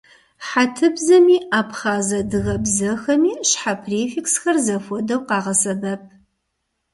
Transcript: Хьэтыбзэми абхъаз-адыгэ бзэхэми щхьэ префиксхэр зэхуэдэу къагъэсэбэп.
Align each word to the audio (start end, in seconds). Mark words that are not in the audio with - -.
Хьэтыбзэми 0.47 1.37
абхъаз-адыгэ 1.59 2.55
бзэхэми 2.63 3.33
щхьэ 3.49 3.73
префиксхэр 3.81 4.57
зэхуэдэу 4.65 5.21
къагъэсэбэп. 5.27 6.03